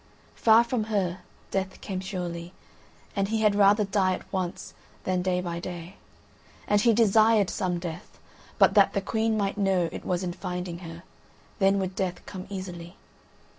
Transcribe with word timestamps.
Far 0.33 0.63
from 0.63 0.85
her, 0.85 1.19
death 1.51 1.79
came 1.79 1.99
surely; 1.99 2.53
and 3.15 3.27
he 3.27 3.41
had 3.43 3.53
rather 3.53 3.83
die 3.85 4.15
at 4.15 4.33
once 4.33 4.73
than 5.03 5.21
day 5.21 5.41
by 5.41 5.59
day. 5.59 5.97
And 6.67 6.81
he 6.81 6.91
desired 6.91 7.51
some 7.51 7.77
death, 7.77 8.17
but 8.57 8.73
that 8.73 8.93
the 8.93 9.01
Queen 9.01 9.37
might 9.37 9.59
know 9.59 9.89
it 9.91 10.03
was 10.03 10.23
in 10.23 10.33
finding 10.33 10.79
her; 10.79 11.03
then 11.59 11.77
would 11.77 11.95
death 11.95 12.25
come 12.25 12.47
easily. 12.49 12.95